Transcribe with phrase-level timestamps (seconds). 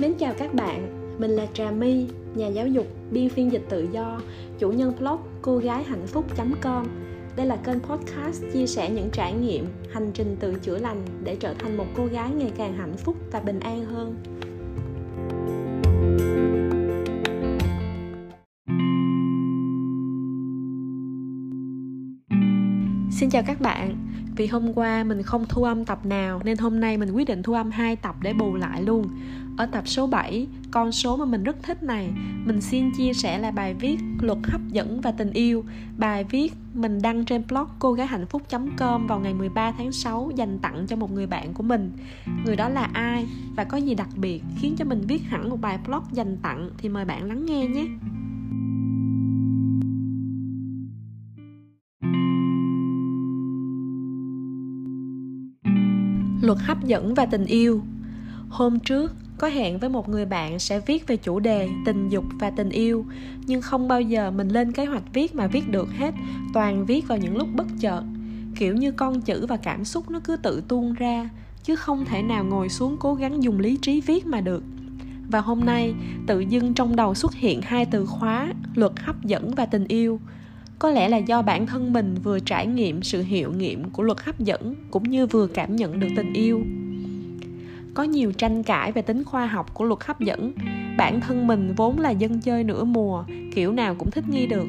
[0.00, 3.88] Mến chào các bạn, mình là Trà My, nhà giáo dục, biên phiên dịch tự
[3.92, 4.20] do,
[4.58, 6.86] chủ nhân blog cô gái hạnh phúc.com.
[7.36, 11.36] Đây là kênh podcast chia sẻ những trải nghiệm, hành trình tự chữa lành để
[11.36, 14.14] trở thành một cô gái ngày càng hạnh phúc và bình an hơn.
[23.10, 24.07] Xin chào các bạn,
[24.38, 27.42] vì hôm qua mình không thu âm tập nào nên hôm nay mình quyết định
[27.42, 29.08] thu âm hai tập để bù lại luôn.
[29.56, 32.10] Ở tập số 7, con số mà mình rất thích này,
[32.44, 35.64] mình xin chia sẻ là bài viết Luật hấp dẫn và tình yêu.
[35.96, 40.30] Bài viết mình đăng trên blog cô gái hạnh phúc.com vào ngày 13 tháng 6
[40.36, 41.92] dành tặng cho một người bạn của mình.
[42.44, 43.26] Người đó là ai
[43.56, 46.70] và có gì đặc biệt khiến cho mình viết hẳn một bài blog dành tặng
[46.78, 47.86] thì mời bạn lắng nghe nhé.
[56.48, 57.82] Luật hấp dẫn và tình yêu.
[58.48, 62.24] Hôm trước, có hẹn với một người bạn sẽ viết về chủ đề tình dục
[62.40, 63.06] và tình yêu,
[63.46, 66.14] nhưng không bao giờ mình lên kế hoạch viết mà viết được hết,
[66.54, 68.02] toàn viết vào những lúc bất chợt.
[68.56, 71.28] Kiểu như con chữ và cảm xúc nó cứ tự tuôn ra,
[71.64, 74.62] chứ không thể nào ngồi xuống cố gắng dùng lý trí viết mà được.
[75.30, 75.94] Và hôm nay,
[76.26, 80.20] tự dưng trong đầu xuất hiện hai từ khóa, luật hấp dẫn và tình yêu
[80.78, 84.20] có lẽ là do bản thân mình vừa trải nghiệm sự hiệu nghiệm của luật
[84.20, 86.62] hấp dẫn cũng như vừa cảm nhận được tình yêu.
[87.94, 90.52] Có nhiều tranh cãi về tính khoa học của luật hấp dẫn.
[90.98, 94.66] Bản thân mình vốn là dân chơi nửa mùa, kiểu nào cũng thích nghi được.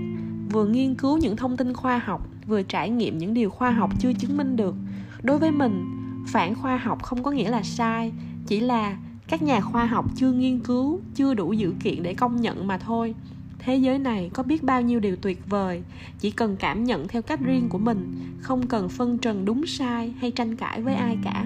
[0.52, 3.90] Vừa nghiên cứu những thông tin khoa học, vừa trải nghiệm những điều khoa học
[4.00, 4.76] chưa chứng minh được.
[5.22, 5.86] Đối với mình,
[6.28, 8.12] phản khoa học không có nghĩa là sai,
[8.48, 12.42] chỉ là các nhà khoa học chưa nghiên cứu, chưa đủ dữ kiện để công
[12.42, 13.16] nhận mà thôi
[13.60, 15.84] thế giới này có biết bao nhiêu điều tuyệt vời.
[16.20, 20.14] Chỉ cần cảm nhận theo cách riêng của mình, không cần phân trần đúng sai
[20.20, 21.46] hay tranh cãi với ai cả.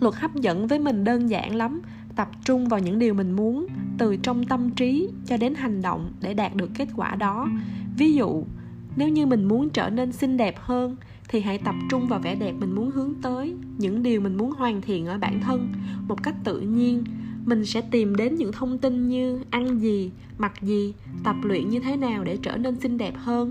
[0.00, 1.80] Luật hấp dẫn với mình đơn giản lắm,
[2.16, 3.66] tập trung vào những điều mình muốn,
[3.98, 7.48] từ trong tâm trí cho đến hành động để đạt được kết quả đó.
[7.96, 8.44] Ví dụ,
[8.96, 10.96] nếu như mình muốn trở nên xinh đẹp hơn,
[11.28, 14.52] thì hãy tập trung vào vẻ đẹp mình muốn hướng tới, những điều mình muốn
[14.52, 15.72] hoàn thiện ở bản thân
[16.08, 17.04] một cách tự nhiên
[17.44, 20.94] mình sẽ tìm đến những thông tin như ăn gì, mặc gì,
[21.24, 23.50] tập luyện như thế nào để trở nên xinh đẹp hơn,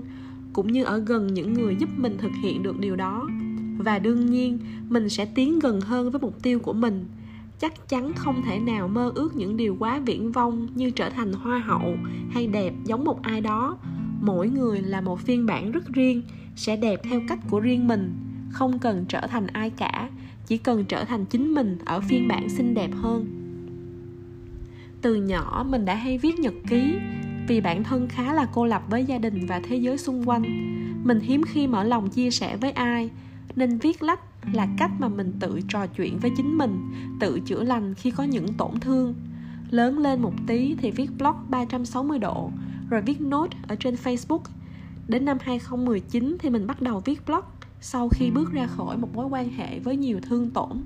[0.52, 3.28] cũng như ở gần những người giúp mình thực hiện được điều đó.
[3.78, 7.04] Và đương nhiên, mình sẽ tiến gần hơn với mục tiêu của mình.
[7.60, 11.32] Chắc chắn không thể nào mơ ước những điều quá viễn vông như trở thành
[11.32, 11.96] hoa hậu
[12.30, 13.78] hay đẹp giống một ai đó.
[14.20, 16.22] Mỗi người là một phiên bản rất riêng,
[16.56, 18.14] sẽ đẹp theo cách của riêng mình.
[18.50, 20.10] Không cần trở thành ai cả,
[20.46, 23.37] chỉ cần trở thành chính mình ở phiên bản xinh đẹp hơn
[25.02, 26.98] từ nhỏ mình đã hay viết nhật ký,
[27.48, 30.44] vì bản thân khá là cô lập với gia đình và thế giới xung quanh.
[31.04, 33.10] Mình hiếm khi mở lòng chia sẻ với ai,
[33.56, 34.20] nên viết lách
[34.52, 38.24] là cách mà mình tự trò chuyện với chính mình, tự chữa lành khi có
[38.24, 39.14] những tổn thương.
[39.70, 42.50] Lớn lên một tí thì viết blog 360 độ,
[42.90, 44.40] rồi viết note ở trên Facebook.
[45.08, 47.44] Đến năm 2019 thì mình bắt đầu viết blog,
[47.80, 50.80] sau khi bước ra khỏi một mối quan hệ với nhiều thương tổn.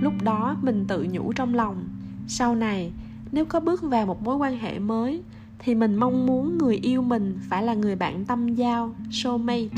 [0.00, 1.88] Lúc đó mình tự nhủ trong lòng,
[2.28, 2.92] sau này
[3.32, 5.22] nếu có bước vào một mối quan hệ mới,
[5.58, 9.68] thì mình mong muốn người yêu mình phải là người bạn tâm giao, soulmate,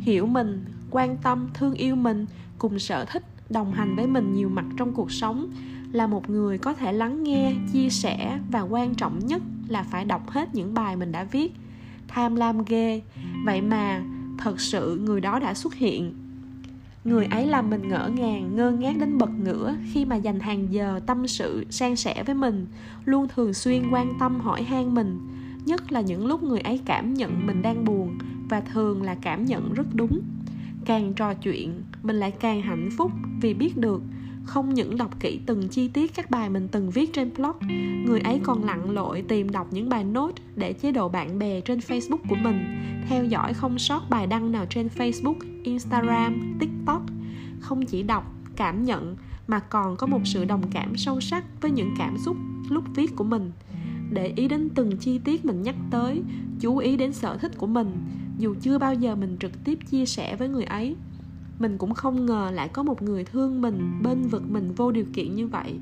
[0.00, 2.26] hiểu mình, quan tâm, thương yêu mình,
[2.58, 5.50] cùng sở thích, đồng hành với mình nhiều mặt trong cuộc sống,
[5.92, 10.04] là một người có thể lắng nghe, chia sẻ và quan trọng nhất là phải
[10.04, 11.52] đọc hết những bài mình đã viết.
[12.08, 13.02] Tham lam ghê.
[13.44, 14.02] Vậy mà
[14.38, 16.14] thật sự người đó đã xuất hiện
[17.04, 20.72] người ấy làm mình ngỡ ngàng, ngơ ngác đến bật ngửa khi mà dành hàng
[20.72, 22.66] giờ tâm sự, san sẻ với mình,
[23.04, 25.18] luôn thường xuyên quan tâm hỏi han mình.
[25.64, 28.18] Nhất là những lúc người ấy cảm nhận mình đang buồn
[28.48, 30.20] và thường là cảm nhận rất đúng.
[30.84, 34.02] Càng trò chuyện, mình lại càng hạnh phúc vì biết được
[34.44, 37.56] không những đọc kỹ từng chi tiết các bài mình từng viết trên blog,
[38.06, 41.60] người ấy còn lặn lội tìm đọc những bài note để chế độ bạn bè
[41.60, 42.64] trên facebook của mình,
[43.08, 47.02] theo dõi không sót bài đăng nào trên facebook, instagram, tiktok.
[47.60, 49.16] Không chỉ đọc, cảm nhận,
[49.46, 52.36] mà còn có một sự đồng cảm sâu sắc với những cảm xúc,
[52.68, 53.52] lúc viết của mình.
[54.10, 56.22] Để ý đến từng chi tiết mình nhắc tới,
[56.60, 57.96] chú ý đến sở thích của mình,
[58.38, 60.96] dù chưa bao giờ mình trực tiếp chia sẻ với người ấy
[61.60, 65.04] mình cũng không ngờ lại có một người thương mình, bên vực mình vô điều
[65.12, 65.74] kiện như vậy.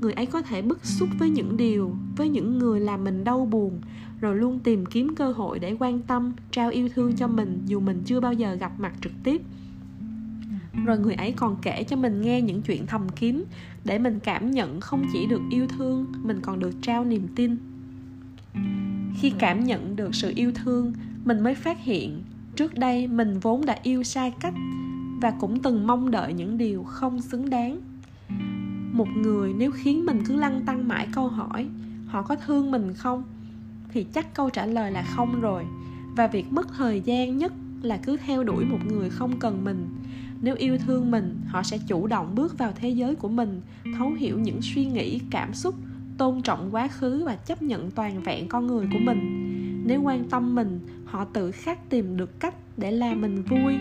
[0.00, 3.46] Người ấy có thể bức xúc với những điều, với những người làm mình đau
[3.46, 3.80] buồn,
[4.20, 7.80] rồi luôn tìm kiếm cơ hội để quan tâm, trao yêu thương cho mình dù
[7.80, 9.42] mình chưa bao giờ gặp mặt trực tiếp.
[10.84, 13.44] Rồi người ấy còn kể cho mình nghe những chuyện thầm kín,
[13.84, 17.56] để mình cảm nhận không chỉ được yêu thương, mình còn được trao niềm tin.
[19.20, 20.92] Khi cảm nhận được sự yêu thương,
[21.24, 22.22] mình mới phát hiện,
[22.56, 24.54] trước đây mình vốn đã yêu sai cách
[25.24, 27.80] và cũng từng mong đợi những điều không xứng đáng.
[28.92, 31.66] Một người nếu khiến mình cứ lăn tăng mãi câu hỏi,
[32.06, 33.22] họ có thương mình không?
[33.88, 35.64] thì chắc câu trả lời là không rồi.
[36.16, 39.86] Và việc mất thời gian nhất là cứ theo đuổi một người không cần mình.
[40.42, 43.60] Nếu yêu thương mình, họ sẽ chủ động bước vào thế giới của mình,
[43.98, 45.74] thấu hiểu những suy nghĩ, cảm xúc,
[46.18, 49.50] tôn trọng quá khứ và chấp nhận toàn vẹn con người của mình.
[49.86, 53.74] Nếu quan tâm mình, họ tự khắc tìm được cách để làm mình vui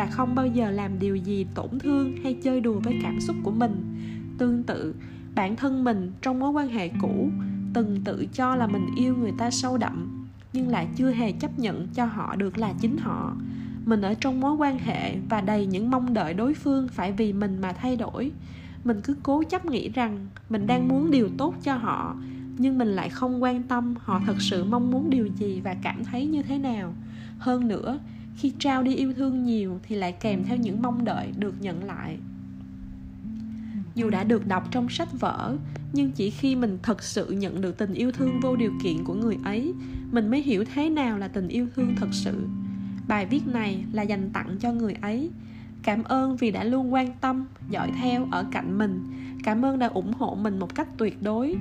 [0.00, 3.36] và không bao giờ làm điều gì tổn thương hay chơi đùa với cảm xúc
[3.42, 3.96] của mình.
[4.38, 4.94] Tương tự,
[5.34, 7.30] bản thân mình trong mối quan hệ cũ
[7.74, 11.58] từng tự cho là mình yêu người ta sâu đậm, nhưng lại chưa hề chấp
[11.58, 13.36] nhận cho họ được là chính họ.
[13.84, 17.32] Mình ở trong mối quan hệ và đầy những mong đợi đối phương phải vì
[17.32, 18.32] mình mà thay đổi.
[18.84, 22.16] Mình cứ cố chấp nghĩ rằng mình đang muốn điều tốt cho họ,
[22.58, 26.04] nhưng mình lại không quan tâm họ thật sự mong muốn điều gì và cảm
[26.04, 26.94] thấy như thế nào.
[27.38, 27.98] Hơn nữa
[28.36, 31.84] khi trao đi yêu thương nhiều thì lại kèm theo những mong đợi được nhận
[31.84, 32.18] lại.
[33.94, 35.56] Dù đã được đọc trong sách vở
[35.92, 39.14] nhưng chỉ khi mình thật sự nhận được tình yêu thương vô điều kiện của
[39.14, 39.74] người ấy
[40.12, 42.46] mình mới hiểu thế nào là tình yêu thương thật sự.
[43.08, 45.30] Bài viết này là dành tặng cho người ấy.
[45.82, 49.04] Cảm ơn vì đã luôn quan tâm dõi theo ở cạnh mình.
[49.44, 51.56] Cảm ơn đã ủng hộ mình một cách tuyệt đối.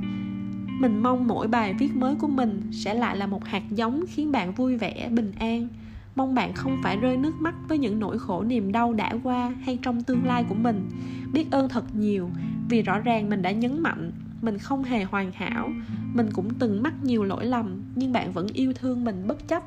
[0.79, 4.31] Mình mong mỗi bài viết mới của mình sẽ lại là một hạt giống khiến
[4.31, 5.67] bạn vui vẻ bình an
[6.15, 9.53] mong bạn không phải rơi nước mắt với những nỗi khổ niềm đau đã qua
[9.63, 10.89] hay trong tương lai của mình.
[11.33, 12.29] Biết ơn thật nhiều,
[12.69, 14.11] vì rõ ràng mình đã nhấn mạnh
[14.41, 15.69] mình không hề hoàn hảo.
[16.13, 19.63] Mình cũng từng mắc nhiều lỗi lầm, nhưng bạn vẫn yêu thương mình bất chấp.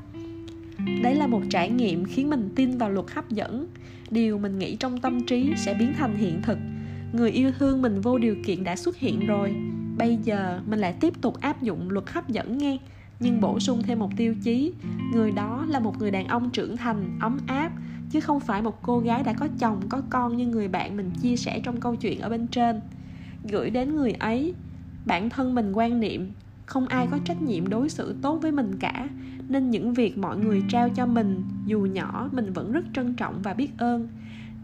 [1.02, 3.66] Đấy là một trải nghiệm khiến mình tin vào luật hấp dẫn.
[4.10, 6.58] Điều mình nghĩ trong tâm trí sẽ biến thành hiện thực.
[7.12, 9.54] Người yêu thương mình vô điều kiện đã xuất hiện rồi.
[9.98, 12.78] Bây giờ, mình lại tiếp tục áp dụng luật hấp dẫn nghe
[13.22, 14.72] nhưng bổ sung thêm một tiêu chí,
[15.12, 17.72] người đó là một người đàn ông trưởng thành, ấm áp,
[18.10, 21.10] chứ không phải một cô gái đã có chồng, có con như người bạn mình
[21.22, 22.80] chia sẻ trong câu chuyện ở bên trên.
[23.50, 24.54] Gửi đến người ấy,
[25.06, 26.32] bản thân mình quan niệm,
[26.66, 29.08] không ai có trách nhiệm đối xử tốt với mình cả,
[29.48, 33.42] nên những việc mọi người trao cho mình, dù nhỏ, mình vẫn rất trân trọng
[33.42, 34.08] và biết ơn.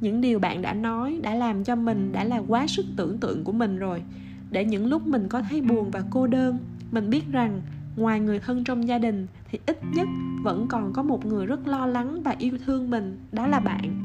[0.01, 3.45] Những điều bạn đã nói, đã làm cho mình đã là quá sức tưởng tượng
[3.45, 4.03] của mình rồi.
[4.51, 6.59] Để những lúc mình có thấy buồn và cô đơn,
[6.91, 7.61] mình biết rằng
[7.99, 10.09] ngoài người thân trong gia đình, thì ít nhất
[10.43, 14.05] vẫn còn có một người rất lo lắng và yêu thương mình, đó là bạn.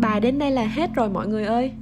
[0.00, 1.72] Bài đến đây là hết rồi mọi người ơi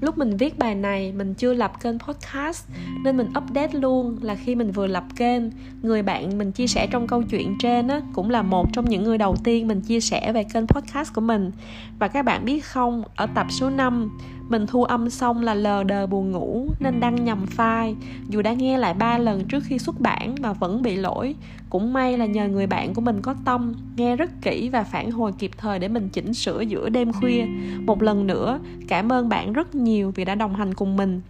[0.00, 2.68] lúc mình viết bài này, mình chưa lập kênh podcast,
[3.04, 5.42] nên mình update luôn là khi mình vừa lập kênh.
[5.82, 9.04] Người bạn mình chia sẻ trong câu chuyện trên á, cũng là một trong những
[9.04, 11.50] người đầu tiên mình chia sẻ về kênh podcast của mình.
[11.98, 15.84] Và các bạn biết không, ở tập số 5 mình thu âm xong là lờ
[15.84, 17.94] đờ buồn ngủ nên đăng nhầm file.
[18.28, 21.34] Dù đã nghe lại ba lần trước khi xuất bản mà vẫn bị lỗi.
[21.70, 25.10] Cũng may là nhờ người bạn của mình có tâm nghe rất kỹ và phản
[25.10, 27.46] hồi kịp thời để mình chỉnh sửa giữa đêm khuya.
[27.80, 31.20] Một lần nữa cảm ơn bạn rất nhiều vì đã đồng hành cùng mình.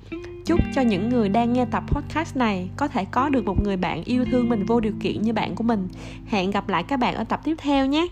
[0.46, 3.76] Chúc cho những người đang nghe tập podcast này có thể có được một người
[3.76, 5.88] bạn yêu thương mình vô điều kiện như bạn của mình.
[6.26, 8.08] Hẹn gặp lại các bạn ở tập tiếp theo nhé